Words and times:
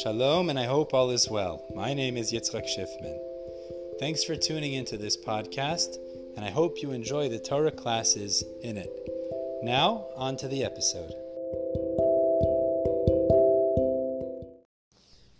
Shalom, 0.00 0.48
and 0.48 0.58
I 0.58 0.64
hope 0.64 0.94
all 0.94 1.10
is 1.10 1.28
well. 1.28 1.66
My 1.74 1.92
name 1.92 2.16
is 2.16 2.32
Yitzchak 2.32 2.64
Schiffman. 2.64 3.18
Thanks 4.00 4.24
for 4.24 4.34
tuning 4.34 4.72
into 4.72 4.96
this 4.96 5.18
podcast, 5.18 5.98
and 6.34 6.46
I 6.46 6.50
hope 6.50 6.80
you 6.80 6.92
enjoy 6.92 7.28
the 7.28 7.38
Torah 7.38 7.70
classes 7.70 8.42
in 8.62 8.78
it. 8.78 8.90
Now, 9.62 10.06
on 10.16 10.38
to 10.38 10.48
the 10.48 10.64
episode. 10.64 11.12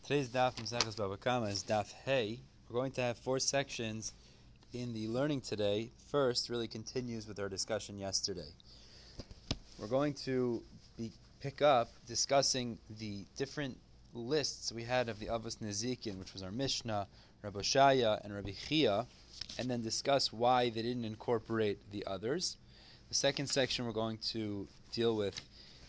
Today's 0.02 0.28
daf 0.28 0.54
from 0.54 0.66
Sechas 0.66 0.98
Baba 0.98 1.16
Kama 1.16 1.46
is 1.46 1.64
daf 1.64 1.90
Hey. 2.04 2.40
We're 2.68 2.78
going 2.78 2.92
to 2.92 3.00
have 3.00 3.16
four 3.16 3.38
sections 3.38 4.12
in 4.74 4.92
the 4.92 5.08
learning 5.08 5.40
today. 5.40 5.92
First, 6.10 6.50
really 6.50 6.68
continues 6.68 7.26
with 7.26 7.40
our 7.40 7.48
discussion 7.48 7.98
yesterday. 7.98 8.52
We're 9.78 9.86
going 9.86 10.12
to 10.26 10.62
be, 10.98 11.10
pick 11.40 11.62
up 11.62 11.88
discussing 12.06 12.78
the 12.98 13.24
different 13.38 13.78
lists 14.14 14.72
we 14.72 14.84
had 14.84 15.08
of 15.08 15.18
the 15.18 15.26
Avos 15.26 15.58
Nezikin, 15.58 16.18
which 16.18 16.32
was 16.32 16.42
our 16.42 16.50
Mishnah, 16.50 17.06
Rabbi 17.42 17.60
Shaya, 17.60 18.22
and 18.24 18.34
Rabbi 18.34 18.52
Chia, 18.52 19.06
and 19.58 19.70
then 19.70 19.82
discuss 19.82 20.32
why 20.32 20.70
they 20.70 20.82
didn't 20.82 21.04
incorporate 21.04 21.78
the 21.90 22.04
others. 22.06 22.56
The 23.08 23.14
second 23.14 23.48
section 23.48 23.84
we're 23.84 23.92
going 23.92 24.18
to 24.30 24.66
deal 24.92 25.16
with 25.16 25.40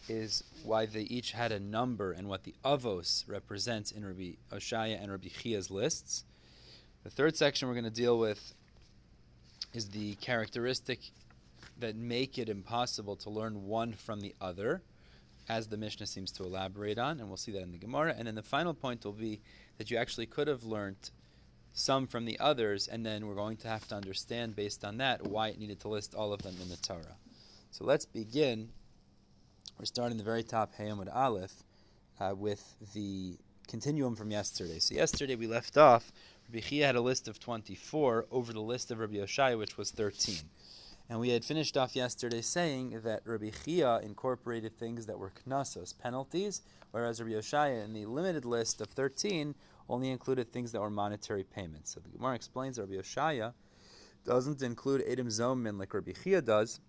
is 0.10 0.44
why 0.64 0.86
they 0.86 1.04
each 1.04 1.32
had 1.32 1.52
a 1.52 1.60
number 1.60 2.12
and 2.12 2.28
what 2.28 2.44
the 2.44 2.54
Avos 2.66 3.24
represents 3.28 3.92
in 3.92 4.06
Rabbi 4.06 4.32
Oshaya 4.52 5.02
and 5.02 5.12
Rabbi 5.12 5.30
Chia's 5.30 5.72
lists. 5.72 6.24
The 7.04 7.10
third 7.10 7.38
section 7.38 7.68
we're 7.68 7.76
going 7.76 7.84
to 7.86 7.90
deal 7.90 8.20
with 8.20 8.54
is 9.74 9.90
the 9.90 10.16
characteristic 10.16 11.00
that 11.80 11.96
make 11.96 12.38
it 12.38 12.50
impossible 12.50 13.16
to 13.18 13.30
learn 13.30 13.66
one 13.66 13.94
from 13.94 14.22
the 14.22 14.36
other 14.40 14.82
as 15.50 15.68
the 15.68 15.78
Mishnah 15.78 16.08
seems 16.08 16.32
to 16.34 16.44
elaborate 16.44 16.98
on, 16.98 17.20
and 17.20 17.28
we'll 17.28 17.38
see 17.38 17.52
that 17.52 17.62
in 17.62 17.72
the 17.72 17.78
Gemara. 17.78 18.16
And 18.18 18.28
then 18.28 18.36
the 18.36 18.44
final 18.44 18.74
point 18.74 19.04
will 19.04 19.14
be 19.14 19.42
that 19.78 19.92
you 19.92 19.98
actually 19.98 20.26
could 20.26 20.48
have 20.48 20.64
learned 20.64 21.12
some 21.74 22.08
from 22.08 22.26
the 22.26 22.40
others, 22.40 22.88
and 22.88 23.06
then 23.06 23.28
we're 23.28 23.36
going 23.36 23.58
to 23.58 23.68
have 23.68 23.88
to 23.88 23.96
understand 23.96 24.56
based 24.56 24.86
on 24.86 24.98
that 24.98 25.26
why 25.28 25.50
it 25.50 25.60
needed 25.60 25.80
to 25.82 25.88
list 25.88 26.14
all 26.14 26.32
of 26.32 26.42
them 26.44 26.56
in 26.62 26.70
the 26.70 26.78
Torah. 26.78 27.18
So 27.72 27.84
let's 27.84 28.06
begin. 28.06 28.70
We're 29.80 29.86
starting 29.86 30.18
the 30.18 30.24
very 30.24 30.44
top, 30.44 30.76
Hayamud 30.78 31.14
Aleph, 31.14 31.64
uh, 32.20 32.36
with 32.36 32.76
the 32.94 33.38
continuum 33.68 34.16
from 34.16 34.30
yesterday. 34.30 34.78
So 34.80 34.94
yesterday 34.94 35.36
we 35.36 35.48
left 35.48 35.78
off, 35.78 36.12
Rabbi 36.48 36.60
Chia 36.60 36.86
had 36.86 36.96
a 36.96 37.02
list 37.02 37.28
of 37.28 37.40
24 37.40 38.28
over 38.30 38.54
the 38.54 38.62
list 38.62 38.92
of 38.92 39.00
Rabbi 39.00 39.16
Yoshai, 39.16 39.56
which 39.56 39.78
was 39.78 39.92
13. 39.92 40.36
And 41.10 41.20
we 41.20 41.30
had 41.30 41.44
finished 41.44 41.78
off 41.78 41.96
yesterday 41.96 42.42
saying 42.42 43.02
that 43.04 43.22
Rabbi 43.26 43.50
Chia 43.50 44.00
incorporated 44.00 44.78
things 44.78 45.06
that 45.06 45.20
were 45.20 45.32
knasos, 45.48 45.98
penalties, 45.98 46.62
whereas 46.92 47.22
Rabbi 47.22 47.34
Yoshaya 47.34 47.84
in 47.84 47.94
the 47.94 48.06
limited 48.06 48.46
list 48.46 48.82
of 48.82 48.88
13 48.90 49.54
only 49.90 50.10
included 50.10 50.52
things 50.52 50.72
that 50.72 50.82
were 50.82 50.90
monetary 50.90 51.44
payments. 51.44 51.92
So 51.92 52.00
the 52.00 52.10
Gemara 52.10 52.36
explains 52.36 52.80
Rabbi 52.80 52.94
Yoshaya 52.94 53.54
doesn't 54.26 54.62
include 54.62 55.04
Edom 55.06 55.28
Zomin 55.28 55.78
like 55.78 55.94
Rabbi 55.94 56.14
Chia 56.14 56.42
does, 56.42 56.80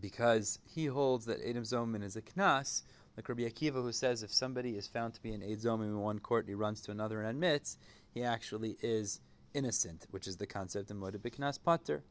because 0.00 0.58
he 0.64 0.86
holds 0.86 1.26
that 1.26 1.40
Edom 1.44 1.64
Zomin 1.64 2.04
is 2.04 2.16
a 2.16 2.22
knas, 2.22 2.82
like 3.16 3.28
Rabbi 3.28 3.42
Akiva, 3.42 3.82
who 3.82 3.92
says 3.92 4.22
if 4.22 4.32
somebody 4.32 4.76
is 4.76 4.86
found 4.86 5.14
to 5.14 5.22
be 5.22 5.32
an 5.32 5.42
Edom 5.42 5.56
Zomin 5.56 5.84
in 5.86 5.98
one 5.98 6.20
court, 6.20 6.44
and 6.44 6.50
he 6.50 6.54
runs 6.54 6.80
to 6.82 6.92
another 6.92 7.20
and 7.20 7.28
admits, 7.28 7.76
he 8.14 8.22
actually 8.22 8.76
is 8.80 9.20
innocent, 9.52 10.06
which 10.10 10.28
is 10.28 10.36
the 10.36 10.46
concept 10.46 10.90
of 10.90 10.96
Modeh 10.96 11.18
B'knas 11.18 11.58
Patur. 11.58 12.02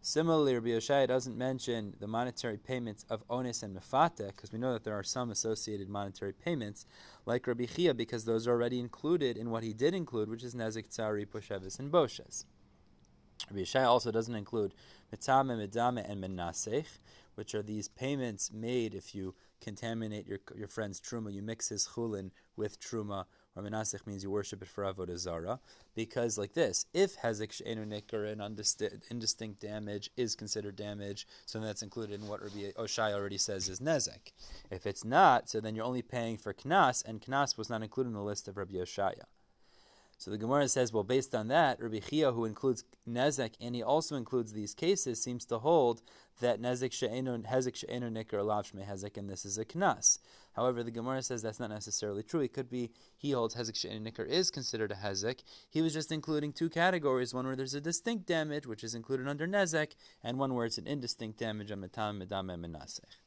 Similarly, 0.00 0.54
Rabbi 0.54 0.68
Yoshaya 0.68 1.08
doesn't 1.08 1.36
mention 1.36 1.96
the 1.98 2.06
monetary 2.06 2.58
payments 2.58 3.04
of 3.10 3.24
Onis 3.28 3.62
and 3.62 3.76
Mefata, 3.76 4.28
because 4.28 4.52
we 4.52 4.58
know 4.58 4.72
that 4.72 4.84
there 4.84 4.94
are 4.94 5.02
some 5.02 5.30
associated 5.30 5.88
monetary 5.88 6.32
payments, 6.32 6.86
like 7.26 7.46
Rabbi 7.46 7.66
Chia, 7.66 7.92
because 7.92 8.24
those 8.24 8.46
are 8.46 8.52
already 8.52 8.78
included 8.78 9.36
in 9.36 9.50
what 9.50 9.64
he 9.64 9.72
did 9.72 9.94
include, 9.94 10.28
which 10.28 10.44
is 10.44 10.54
Nezik, 10.54 10.88
Tzari, 10.88 11.26
Poshevis, 11.26 11.80
and 11.80 11.90
Boshes. 11.90 12.44
Rabbi 13.50 13.62
Yoshaya 13.62 13.86
also 13.86 14.12
doesn't 14.12 14.34
include 14.34 14.74
Mitame, 15.14 15.56
Medame, 15.56 16.08
and 16.08 16.22
Menasech, 16.22 16.86
which 17.34 17.54
are 17.54 17.62
these 17.62 17.88
payments 17.88 18.52
made 18.52 18.94
if 18.94 19.14
you 19.14 19.34
contaminate 19.60 20.26
your, 20.26 20.38
your 20.56 20.68
friend's 20.68 21.00
truma, 21.00 21.32
you 21.32 21.42
mix 21.42 21.68
his 21.68 21.88
chulin 21.94 22.30
with 22.56 22.80
truma, 22.80 23.24
or 23.56 23.62
means 24.06 24.22
you 24.22 24.30
worship 24.30 24.60
it 24.62 24.68
for 24.68 24.84
avodah 24.84 25.16
zara. 25.16 25.58
Because 25.94 26.36
like 26.36 26.52
this, 26.52 26.84
if 26.92 27.16
hezek 27.16 27.52
she'enu 27.52 27.86
nikar 27.86 28.30
and 28.30 28.42
indistinct 29.10 29.60
damage 29.60 30.10
is 30.16 30.34
considered 30.36 30.76
damage, 30.76 31.26
so 31.46 31.58
that's 31.58 31.82
included 31.82 32.20
in 32.20 32.28
what 32.28 32.42
Rabbi 32.42 32.72
Oshai 32.78 33.12
already 33.12 33.38
says 33.38 33.68
is 33.68 33.80
nezek. 33.80 34.32
If 34.70 34.86
it's 34.86 35.04
not, 35.04 35.48
so 35.48 35.60
then 35.60 35.74
you're 35.74 35.86
only 35.86 36.02
paying 36.02 36.36
for 36.36 36.52
knas, 36.52 37.02
and 37.04 37.20
knas 37.22 37.56
was 37.56 37.70
not 37.70 37.82
included 37.82 38.10
in 38.10 38.14
the 38.14 38.22
list 38.22 38.46
of 38.46 38.56
Rabbi 38.58 38.74
Oshaya. 38.74 39.24
So 40.18 40.30
the 40.30 40.38
Gemara 40.38 40.66
says, 40.68 40.92
well, 40.94 41.04
based 41.04 41.34
on 41.34 41.48
that, 41.48 41.80
Rabbi 41.80 41.98
Chia, 41.98 42.32
who 42.32 42.46
includes 42.46 42.84
nezek 43.08 43.52
and 43.60 43.74
he 43.74 43.82
also 43.82 44.16
includes 44.16 44.52
these 44.52 44.74
cases, 44.74 45.22
seems 45.22 45.44
to 45.46 45.58
hold 45.58 46.00
that 46.40 46.60
nezek 46.60 46.92
she'enu 46.92 47.42
hezek 47.42 47.76
she'enu 47.76 48.10
nikar 48.10 48.40
alav 48.40 48.72
hezek, 48.74 49.16
and 49.18 49.28
this 49.28 49.44
is 49.44 49.58
a 49.58 49.64
knas. 49.64 50.18
However, 50.54 50.82
the 50.82 50.90
Gemara 50.90 51.22
says 51.22 51.42
that's 51.42 51.60
not 51.60 51.68
necessarily 51.68 52.22
true. 52.22 52.40
It 52.40 52.54
could 52.54 52.70
be 52.70 52.92
he 53.16 53.32
holds 53.32 53.54
hezek 53.54 53.76
she'enu 53.76 54.00
nikar 54.10 54.26
is 54.26 54.50
considered 54.50 54.90
a 54.90 54.94
hezek. 54.94 55.40
He 55.68 55.82
was 55.82 55.92
just 55.92 56.10
including 56.10 56.52
two 56.52 56.70
categories: 56.70 57.34
one 57.34 57.46
where 57.46 57.56
there's 57.56 57.74
a 57.74 57.80
distinct 57.80 58.26
damage, 58.26 58.66
which 58.66 58.84
is 58.84 58.94
included 58.94 59.28
under 59.28 59.46
nezek, 59.46 59.96
and 60.24 60.38
one 60.38 60.54
where 60.54 60.64
it's 60.64 60.78
an 60.78 60.86
indistinct 60.86 61.38
damage, 61.38 61.70
a 61.70 61.76
metam 61.76 62.22
medam 62.22 62.48
menasech. 62.48 63.25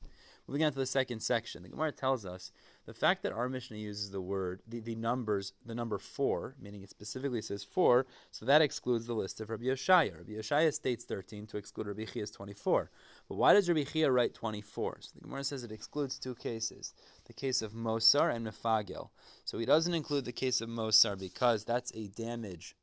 Moving 0.50 0.66
on 0.66 0.72
to 0.72 0.80
the 0.80 0.88
second 0.88 1.20
section, 1.20 1.62
the 1.62 1.70
Gemara 1.70 1.92
tells 1.92 2.26
us 2.26 2.52
the 2.88 2.94
fact 2.94 3.22
that 3.22 3.32
our 3.32 3.48
Mishnah 3.48 3.78
uses 3.78 4.10
the 4.10 4.20
word, 4.20 4.64
the, 4.68 4.80
the 4.80 4.96
numbers, 4.96 5.54
the 5.64 5.76
number 5.76 6.00
four, 6.00 6.56
meaning 6.60 6.82
it 6.82 6.90
specifically 6.90 7.44
says 7.44 7.64
four, 7.64 8.08
so 8.32 8.48
that 8.48 8.60
excludes 8.60 9.06
the 9.06 9.14
list 9.14 9.40
of 9.40 9.52
Rabbi 9.52 9.66
Yoshaya. 9.66 10.18
Rabbi 10.18 10.32
Yoshaya 10.32 10.74
states 10.74 11.06
13 11.06 11.46
to 11.46 11.58
exclude 11.58 11.86
Rabbi 11.86 12.06
Chia's 12.06 12.32
24. 12.32 12.90
But 13.28 13.36
why 13.36 13.54
does 13.54 13.70
Rabbi 13.70 13.84
Chia 13.84 14.12
write 14.12 14.34
24? 14.34 14.98
So 15.02 15.12
the 15.14 15.22
Gemara 15.22 15.44
says 15.44 15.64
it 15.64 15.72
excludes 15.72 16.18
two 16.18 16.34
cases 16.34 16.96
the 17.26 17.34
case 17.34 17.62
of 17.62 17.74
Mosar 17.74 18.34
and 18.34 18.48
Mefagel. 18.48 19.10
So 19.46 19.60
he 19.60 19.68
doesn't 19.68 19.94
include 19.94 20.26
the 20.26 20.32
case 20.32 20.62
of 20.62 20.70
Mosar 20.70 21.16
because 21.16 21.64
that's 21.64 21.92
a 21.94 22.08
damage 22.08 22.76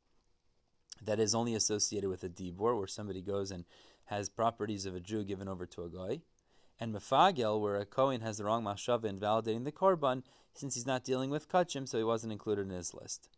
that 1.03 1.19
is 1.19 1.35
only 1.35 1.53
associated 1.53 2.09
with 2.09 2.23
a 2.23 2.29
dibor, 2.29 2.77
where 2.77 2.87
somebody 2.87 3.21
goes 3.21 3.51
and 3.51 3.65
has 4.05 4.29
properties 4.29 4.85
of 4.85 4.95
a 4.95 5.01
Jew 5.01 5.25
given 5.25 5.49
over 5.49 5.65
to 5.65 5.83
a 5.83 5.89
guy 5.89 6.21
and 6.79 6.93
mefagel, 6.93 7.59
where 7.59 7.77
a 7.77 7.85
Kohen 7.85 8.21
has 8.21 8.37
the 8.37 8.45
wrong 8.45 8.63
mashava 8.63 9.05
invalidating 9.05 9.63
the 9.63 9.71
korban, 9.71 10.23
since 10.53 10.75
he's 10.75 10.85
not 10.85 11.03
dealing 11.03 11.29
with 11.29 11.49
kachim, 11.49 11.87
so 11.87 11.97
he 11.97 12.03
wasn't 12.03 12.33
included 12.33 12.69
in 12.69 12.75
his 12.75 12.93
list. 12.93 13.29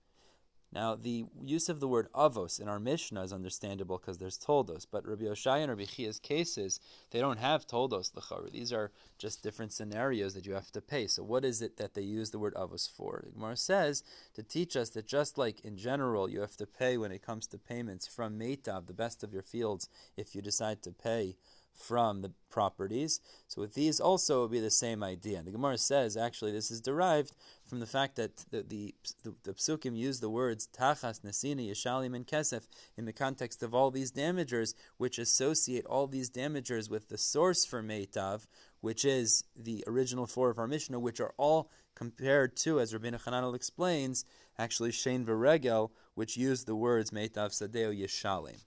Now, 0.71 0.93
the 0.93 1.25
use 1.43 1.67
of 1.67 1.79
the 1.79 1.87
word 1.87 2.09
avos 2.13 2.61
in 2.61 2.67
our 2.67 2.79
Mishnah 2.79 3.23
is 3.23 3.33
understandable 3.33 3.97
because 3.97 4.19
there's 4.19 4.37
toldos, 4.37 4.85
but 4.85 5.07
Rabbi 5.07 5.23
Oshai 5.23 5.61
and 5.61 5.69
Rabbi 5.69 5.85
Chia's 5.85 6.19
cases, 6.19 6.79
they 7.09 7.19
don't 7.19 7.39
have 7.39 7.65
toldos 7.65 8.11
l'chara. 8.15 8.51
These 8.51 8.71
are 8.71 8.91
just 9.17 9.41
different 9.41 9.73
scenarios 9.73 10.35
that 10.35 10.45
you 10.45 10.53
have 10.53 10.71
to 10.73 10.81
pay. 10.81 11.07
So, 11.07 11.23
what 11.23 11.43
is 11.43 11.63
it 11.63 11.77
that 11.77 11.95
they 11.95 12.03
use 12.03 12.29
the 12.29 12.37
word 12.37 12.53
avos 12.53 12.87
for? 12.87 13.23
The 13.25 13.31
Gemara 13.31 13.57
says 13.57 14.03
to 14.35 14.43
teach 14.43 14.75
us 14.75 14.89
that 14.91 15.07
just 15.07 15.39
like 15.39 15.59
in 15.61 15.75
general 15.75 16.29
you 16.29 16.39
have 16.41 16.57
to 16.57 16.67
pay 16.67 16.97
when 16.97 17.11
it 17.11 17.25
comes 17.25 17.47
to 17.47 17.57
payments 17.57 18.05
from 18.05 18.37
Meitav, 18.37 18.85
the 18.85 18.93
best 18.93 19.23
of 19.23 19.33
your 19.33 19.41
fields, 19.41 19.89
if 20.17 20.35
you 20.35 20.41
decide 20.43 20.83
to 20.83 20.91
pay 20.91 21.35
from 21.79 22.21
the 22.21 22.31
properties. 22.49 23.21
So 23.47 23.61
with 23.61 23.73
these 23.73 23.99
also 23.99 24.41
would 24.41 24.51
be 24.51 24.59
the 24.59 24.69
same 24.69 25.01
idea. 25.01 25.37
And 25.37 25.47
The 25.47 25.51
Gemara 25.51 25.77
says 25.77 26.17
actually 26.17 26.51
this 26.51 26.71
is 26.71 26.81
derived 26.81 27.31
from 27.65 27.79
the 27.79 27.85
fact 27.85 28.15
that 28.17 28.45
the 28.51 28.61
the, 28.63 28.95
the, 29.23 29.33
the 29.43 29.53
psukim 29.53 29.95
use 29.95 30.19
the 30.19 30.29
words 30.29 30.67
tachas, 30.67 31.21
nesina, 31.21 31.69
yeshalim, 31.69 32.15
and 32.15 32.27
kesef 32.27 32.67
in 32.97 33.05
the 33.05 33.13
context 33.13 33.63
of 33.63 33.73
all 33.73 33.91
these 33.91 34.11
damagers, 34.11 34.73
which 34.97 35.17
associate 35.17 35.85
all 35.85 36.07
these 36.07 36.29
damagers 36.29 36.89
with 36.89 37.09
the 37.09 37.17
source 37.17 37.65
for 37.65 37.81
meitav, 37.81 38.47
which 38.81 39.05
is 39.05 39.43
the 39.55 39.83
original 39.87 40.27
four 40.27 40.49
of 40.49 40.59
our 40.59 40.67
Mishnah, 40.67 40.99
which 40.99 41.19
are 41.19 41.33
all 41.37 41.69
compared 41.95 42.55
to, 42.55 42.79
as 42.79 42.93
Rabbeinu 42.93 43.21
Hananel 43.23 43.55
explains, 43.55 44.25
actually 44.57 44.91
Shein 44.91 45.25
Veregel, 45.25 45.91
which 46.15 46.37
use 46.37 46.65
the 46.65 46.75
words 46.75 47.11
meitav 47.11 47.51
sadeo 47.51 47.97
yeshalim. 47.97 48.63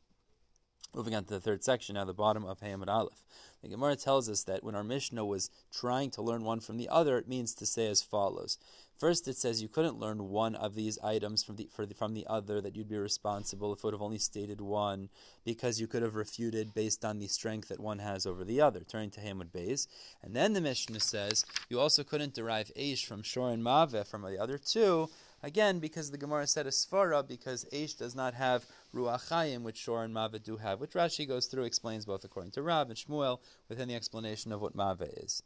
Moving 0.94 1.14
on 1.14 1.24
to 1.24 1.30
the 1.30 1.40
third 1.40 1.64
section, 1.64 1.94
now 1.94 2.04
the 2.04 2.12
bottom 2.12 2.44
of 2.44 2.60
Hayamad 2.60 2.88
Aleph. 2.88 3.24
The 3.62 3.68
Gemara 3.68 3.96
tells 3.96 4.28
us 4.28 4.42
that 4.44 4.62
when 4.62 4.74
our 4.74 4.84
Mishnah 4.84 5.24
was 5.24 5.50
trying 5.72 6.10
to 6.10 6.22
learn 6.22 6.44
one 6.44 6.60
from 6.60 6.76
the 6.76 6.90
other, 6.90 7.16
it 7.16 7.26
means 7.26 7.54
to 7.54 7.64
say 7.64 7.86
as 7.86 8.02
follows. 8.02 8.58
First, 8.98 9.26
it 9.26 9.36
says 9.36 9.62
you 9.62 9.68
couldn't 9.68 9.98
learn 9.98 10.28
one 10.28 10.54
of 10.54 10.74
these 10.74 10.98
items 10.98 11.42
from 11.42 11.56
the, 11.56 11.68
the, 11.78 11.94
from 11.94 12.12
the 12.12 12.26
other, 12.28 12.60
that 12.60 12.76
you'd 12.76 12.90
be 12.90 12.98
responsible 12.98 13.72
if 13.72 13.78
it 13.78 13.84
would 13.84 13.94
have 13.94 14.02
only 14.02 14.18
stated 14.18 14.60
one, 14.60 15.08
because 15.44 15.80
you 15.80 15.86
could 15.86 16.02
have 16.02 16.14
refuted 16.14 16.74
based 16.74 17.04
on 17.04 17.18
the 17.18 17.26
strength 17.26 17.68
that 17.68 17.80
one 17.80 17.98
has 17.98 18.26
over 18.26 18.44
the 18.44 18.60
other. 18.60 18.80
Turning 18.80 19.10
to 19.12 19.20
Hamud 19.20 19.50
Bays. 19.50 19.88
And 20.22 20.36
then 20.36 20.52
the 20.52 20.60
Mishnah 20.60 21.00
says 21.00 21.44
you 21.70 21.80
also 21.80 22.04
couldn't 22.04 22.34
derive 22.34 22.70
Aish 22.76 23.06
from 23.06 23.22
Shor 23.22 23.50
and 23.50 23.64
Maveh 23.64 24.06
from 24.06 24.22
the 24.22 24.38
other 24.38 24.58
two, 24.58 25.08
Again, 25.44 25.80
because 25.80 26.10
the 26.10 26.18
Gemara 26.18 26.46
said 26.46 26.66
a 26.66 26.70
svara, 26.70 27.26
because 27.26 27.66
Aish 27.72 27.98
does 27.98 28.14
not 28.14 28.34
have 28.34 28.64
Ruach 28.94 29.28
Chayim, 29.28 29.62
which 29.62 29.76
Shor 29.76 30.04
and 30.04 30.14
Maveh 30.14 30.42
do 30.42 30.56
have, 30.58 30.78
which 30.78 30.92
Rashi 30.92 31.26
goes 31.26 31.46
through, 31.46 31.64
explains 31.64 32.04
both 32.04 32.22
according 32.24 32.52
to 32.52 32.62
Rav 32.62 32.88
and 32.88 32.96
Shmuel, 32.96 33.40
within 33.68 33.88
the 33.88 33.96
explanation 33.96 34.52
of 34.52 34.60
what 34.60 34.76
Maveh 34.76 35.24
is. 35.24 35.42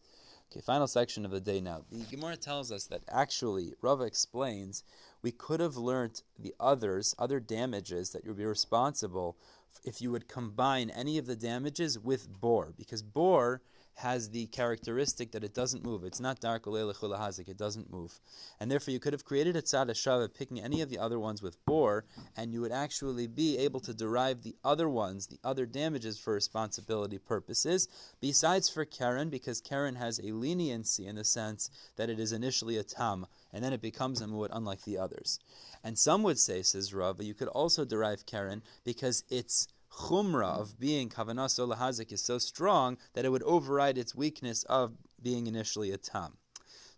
Okay, 0.53 0.61
final 0.61 0.87
section 0.87 1.25
of 1.25 1.31
the 1.31 1.41
day 1.41 1.63
now. 1.63 1.83
The 1.91 2.05
Gemara 2.05 2.37
tells 2.37 2.71
us 2.71 2.85
that 2.89 3.05
actually, 3.09 3.73
Rava 3.81 4.05
explains, 4.05 4.85
we 5.23 5.33
could 5.33 5.61
have 5.61 5.77
learnt 5.77 6.23
the 6.39 6.55
others, 6.61 7.15
other 7.19 7.41
damages 7.41 8.11
that 8.11 8.23
you 8.23 8.31
would 8.31 8.39
be 8.39 8.45
responsible 8.45 9.39
if 9.83 10.03
you 10.03 10.11
would 10.13 10.29
combine 10.29 10.91
any 10.91 11.17
of 11.17 11.27
the 11.27 11.37
damages 11.37 11.99
with 11.99 12.29
bor, 12.29 12.75
because 12.77 13.03
bor 13.03 13.63
has 13.97 14.29
the 14.29 14.47
characteristic 14.47 15.33
that 15.33 15.43
it 15.43 15.55
doesn't 15.55 15.85
move. 15.85 16.05
It's 16.05 16.21
not 16.21 16.39
dark 16.39 16.65
hazik, 16.65 17.49
it 17.49 17.57
doesn't 17.57 17.91
move. 17.91 18.21
And 18.61 18.71
therefore 18.71 18.93
you 18.93 19.01
could 19.01 19.15
have 19.15 19.25
created 19.25 19.57
a 19.57 19.63
tzad 19.63 19.89
shava 19.91 20.33
picking 20.33 20.61
any 20.61 20.83
of 20.83 20.91
the 20.91 20.99
other 20.99 21.19
ones 21.19 21.43
with 21.43 21.57
bor, 21.65 22.05
and 22.37 22.53
you 22.53 22.61
would 22.61 22.73
actually 22.73 23.27
be 23.27 23.57
able 23.57 23.81
to 23.81 23.95
derive 23.95 24.43
the 24.43 24.55
other 24.63 24.89
ones, 24.89 25.27
the 25.27 25.41
other 25.43 25.65
damages 25.65 26.19
for 26.19 26.35
responsibility 26.35 27.19
purposes, 27.19 27.89
besides 28.21 28.69
for 28.69 28.85
Keren, 28.85 29.31
because 29.31 29.63
Keren 29.63 29.95
has 29.95 30.19
a 30.19 30.33
leniency 30.33 31.07
in 31.07 31.17
the 31.17 31.25
sense 31.25 31.71
that 31.97 32.11
it 32.11 32.21
is 32.21 32.33
initially 32.33 32.77
a 32.77 32.83
tam, 32.83 33.27
and 33.53 33.65
then 33.65 33.73
it 33.73 33.81
becomes 33.81 34.21
a 34.21 34.27
muad 34.27 34.51
unlike 34.53 34.83
the 34.83 34.99
others. 34.99 35.39
And 35.83 35.99
some 35.99 36.23
would 36.23 36.39
say, 36.39 36.61
says 36.63 36.93
Rava, 36.93 37.25
you 37.25 37.33
could 37.33 37.49
also 37.49 37.87
derive 37.87 38.27
Keren 38.27 38.63
because 38.85 39.25
it's 39.31 39.69
chumrah 39.97 40.61
of 40.61 40.79
being 40.79 41.09
kavanas 41.09 41.59
lahazik 41.59 42.13
is 42.13 42.23
so 42.23 42.39
strong 42.39 42.99
that 43.15 43.25
it 43.25 43.31
would 43.31 43.43
override 43.43 43.99
its 43.99 44.15
weakness 44.15 44.63
of 44.65 44.93
being 45.23 45.47
initially 45.47 45.91
a 45.91 45.97
tam. 45.97 46.37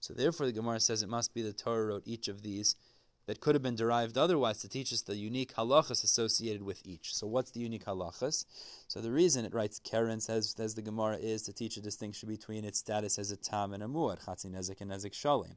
So 0.00 0.14
therefore, 0.14 0.46
the 0.46 0.52
Gemara 0.52 0.80
says 0.80 1.02
it 1.02 1.08
must 1.08 1.34
be 1.34 1.42
the 1.42 1.52
Torah 1.52 1.86
wrote 1.86 2.02
each 2.06 2.28
of 2.28 2.42
these 2.42 2.76
that 3.26 3.40
could 3.40 3.54
have 3.54 3.62
been 3.62 3.76
derived 3.76 4.16
otherwise 4.16 4.58
to 4.58 4.68
teach 4.68 4.90
us 4.92 5.02
the 5.02 5.14
unique 5.14 5.54
halachas 5.54 6.02
associated 6.02 6.62
with 6.62 6.80
each. 6.86 7.14
So 7.14 7.26
what's 7.26 7.50
the 7.50 7.60
unique 7.60 7.84
halachas? 7.84 8.46
So 8.88 9.00
the 9.00 9.12
reason 9.12 9.44
it 9.44 9.52
writes 9.52 9.78
Keren 9.78 10.20
says, 10.20 10.54
says 10.56 10.74
the 10.74 10.82
Gemara 10.82 11.16
is 11.16 11.42
to 11.42 11.52
teach 11.52 11.76
a 11.76 11.82
distinction 11.82 12.28
between 12.28 12.64
its 12.64 12.78
status 12.78 13.18
as 13.18 13.30
a 13.30 13.36
tam 13.36 13.74
and 13.74 13.82
a 13.82 13.86
muad, 13.86 14.24
chatzin 14.24 14.52
nezik 14.52 14.80
and 14.80 14.90
nezik 14.90 15.12
shalim. 15.12 15.56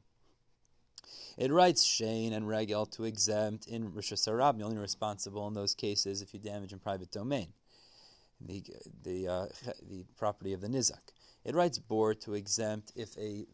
It 1.36 1.50
writes 1.50 1.84
Shein 1.84 2.32
and 2.32 2.46
Regel 2.46 2.86
to 2.86 3.04
exempt 3.04 3.66
in 3.66 3.92
reshus 3.92 4.28
harabim, 4.28 4.58
you're 4.58 4.66
only 4.66 4.78
responsible 4.78 5.46
in 5.48 5.54
those 5.54 5.74
cases 5.74 6.22
if 6.22 6.34
you 6.34 6.40
damage 6.40 6.72
in 6.72 6.78
private 6.78 7.10
domain, 7.10 7.48
the 8.40 8.62
the 9.02 9.28
uh, 9.28 9.46
the 9.90 10.04
property 10.16 10.52
of 10.52 10.60
the 10.60 10.68
Nizak. 10.68 11.12
It 11.44 11.54
writes 11.54 11.78
Bor 11.78 12.14
to 12.14 12.34
exempt 12.34 12.92
if 12.94 13.16
a 13.18 13.46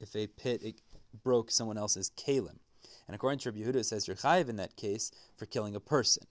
if 0.00 0.14
a 0.16 0.26
pit 0.26 0.80
broke 1.22 1.50
someone 1.50 1.78
else's 1.78 2.10
kalim. 2.16 2.58
And 3.06 3.14
according 3.14 3.40
to 3.40 3.50
Rabbi 3.50 3.64
Yehuda, 3.64 3.76
it 3.76 3.86
says 3.86 4.06
you're 4.06 4.16
chayiv 4.16 4.48
in 4.48 4.56
that 4.56 4.76
case 4.76 5.10
for 5.36 5.46
killing 5.46 5.74
a 5.74 5.80
person. 5.80 6.26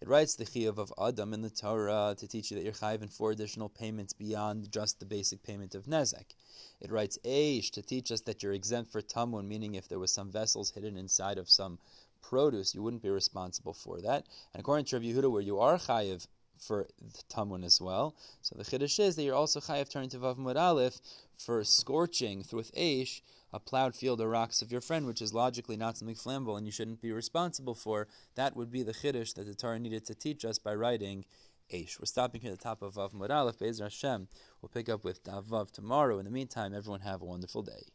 It 0.00 0.08
writes 0.08 0.34
the 0.34 0.46
chiyuv 0.46 0.78
of 0.78 0.94
Adam 0.98 1.34
in 1.34 1.42
the 1.42 1.50
Torah 1.50 2.16
to 2.16 2.26
teach 2.26 2.50
you 2.50 2.56
that 2.56 2.64
you're 2.64 2.72
chayiv 2.72 3.02
in 3.02 3.08
four 3.08 3.32
additional 3.32 3.68
payments 3.68 4.14
beyond 4.14 4.72
just 4.72 4.98
the 4.98 5.04
basic 5.04 5.42
payment 5.42 5.74
of 5.74 5.84
nezek. 5.84 6.34
It 6.80 6.90
writes 6.90 7.18
Eish 7.22 7.70
to 7.72 7.82
teach 7.82 8.10
us 8.10 8.22
that 8.22 8.42
you're 8.42 8.54
exempt 8.54 8.90
for 8.90 9.02
tamun, 9.02 9.46
meaning 9.46 9.74
if 9.74 9.88
there 9.88 9.98
was 9.98 10.10
some 10.10 10.30
vessels 10.30 10.70
hidden 10.70 10.96
inside 10.96 11.36
of 11.36 11.50
some 11.50 11.78
produce, 12.22 12.74
you 12.74 12.82
wouldn't 12.82 13.02
be 13.02 13.10
responsible 13.10 13.74
for 13.74 14.00
that. 14.00 14.24
And 14.54 14.60
according 14.60 14.86
to 14.86 14.96
Rabbi 14.96 15.08
Yehuda, 15.08 15.30
where 15.30 15.42
you 15.42 15.58
are 15.58 15.76
chayiv 15.76 16.26
for 16.58 16.88
the 16.98 17.22
tamun 17.28 17.62
as 17.62 17.78
well, 17.78 18.14
so 18.40 18.56
the 18.56 18.64
chiddush 18.64 18.98
is 18.98 19.16
that 19.16 19.22
you're 19.22 19.34
also 19.34 19.60
chayiv 19.60 19.90
turning 19.90 20.08
to 20.10 20.18
vav 20.18 20.38
mud 20.38 20.56
aleph 20.56 20.98
for 21.40 21.64
scorching 21.64 22.44
with 22.52 22.74
Eish 22.74 23.22
a 23.52 23.58
plowed 23.58 23.96
field 23.96 24.20
or 24.20 24.28
rocks 24.28 24.62
of 24.62 24.70
your 24.70 24.80
friend, 24.80 25.06
which 25.06 25.20
is 25.20 25.34
logically 25.34 25.76
not 25.76 25.96
something 25.96 26.14
flammable 26.14 26.56
and 26.56 26.66
you 26.66 26.72
shouldn't 26.72 27.00
be 27.00 27.10
responsible 27.12 27.74
for, 27.74 28.06
that 28.36 28.54
would 28.54 28.70
be 28.70 28.82
the 28.82 28.92
chiddush 28.92 29.34
that 29.34 29.46
the 29.46 29.54
Torah 29.54 29.78
needed 29.78 30.06
to 30.06 30.14
teach 30.14 30.44
us 30.44 30.58
by 30.58 30.74
writing 30.74 31.24
Eish. 31.72 31.98
We're 31.98 32.06
stopping 32.06 32.40
here 32.40 32.52
at 32.52 32.58
the 32.58 32.62
top 32.62 32.82
of 32.82 32.94
Vav 32.94 33.12
Moralef. 33.12 33.58
Be'ezer 33.58 33.84
Hashem. 33.84 34.28
We'll 34.60 34.68
pick 34.68 34.88
up 34.88 35.04
with 35.04 35.24
Davav 35.24 35.70
tomorrow. 35.72 36.18
In 36.18 36.24
the 36.24 36.30
meantime, 36.30 36.74
everyone 36.74 37.00
have 37.00 37.22
a 37.22 37.26
wonderful 37.26 37.62
day. 37.62 37.86